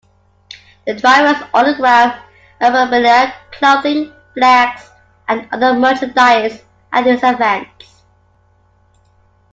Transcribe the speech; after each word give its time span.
The 0.87 0.95
drivers 0.95 1.47
autograph 1.53 2.23
memorabilia, 2.59 3.35
clothing, 3.51 4.11
flags 4.33 4.89
and 5.27 5.47
other 5.51 5.75
merchandise 5.75 6.63
at 6.91 7.03
these 7.03 7.21
events. 7.23 8.01